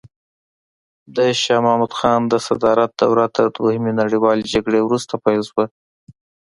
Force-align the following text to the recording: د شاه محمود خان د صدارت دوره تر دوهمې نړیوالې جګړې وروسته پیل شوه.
د 1.15 1.17
شاه 1.41 1.63
محمود 1.65 1.93
خان 1.99 2.21
د 2.27 2.33
صدارت 2.47 2.89
دوره 3.01 3.25
تر 3.35 3.45
دوهمې 3.55 3.91
نړیوالې 4.01 4.49
جګړې 4.53 4.79
وروسته 4.83 5.13
پیل 5.25 5.41
شوه. 5.49 5.65